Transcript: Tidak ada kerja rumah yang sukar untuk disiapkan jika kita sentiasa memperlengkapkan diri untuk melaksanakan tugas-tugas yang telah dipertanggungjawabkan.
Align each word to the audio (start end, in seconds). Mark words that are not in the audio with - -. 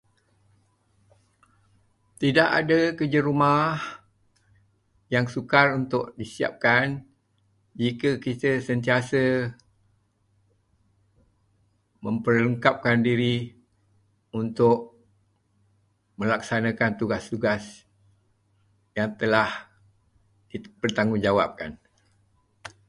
Tidak 2.21 2.49
ada 2.61 2.79
kerja 2.99 3.19
rumah 3.27 3.71
yang 5.15 5.25
sukar 5.33 5.65
untuk 5.79 6.03
disiapkan 6.19 6.85
jika 7.81 8.11
kita 8.25 8.49
sentiasa 8.69 9.23
memperlengkapkan 12.05 12.99
diri 13.07 13.35
untuk 14.41 14.77
melaksanakan 16.19 16.91
tugas-tugas 16.99 17.63
yang 18.97 19.11
telah 19.21 19.49
dipertanggungjawabkan. 20.51 21.71